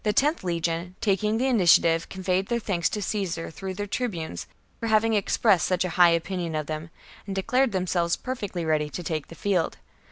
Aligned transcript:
Ihe 0.03 0.19
loth 0.25 0.43
legion, 0.43 0.95
taking 0.99 1.37
the 1.37 1.45
initiative, 1.45 1.91
miles 1.91 2.03
from 2.05 2.09
conveyed 2.09 2.47
their 2.47 2.57
thanks 2.59 2.89
to 2.89 3.03
Caesar 3.03 3.51
through 3.51 3.75
their 3.75 3.85
tribunes 3.85 4.47
for 4.79 4.87
having 4.87 5.13
expressed 5.13 5.67
such 5.67 5.85
a 5.85 5.89
high 5.89 6.09
opinion 6.09 6.55
of 6.55 6.65
them, 6.65 6.89
and 7.27 7.35
declared 7.35 7.71
themselves 7.71 8.15
perfectly 8.15 8.65
ready 8.65 8.89
to 8.89 9.03
take 9.03 9.27
the 9.27 9.35
field. 9.35 9.77